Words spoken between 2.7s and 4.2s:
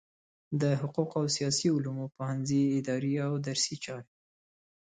اداري او درسي چارې